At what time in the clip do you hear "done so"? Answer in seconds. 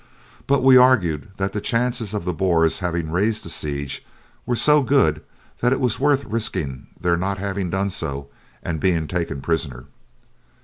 7.69-8.27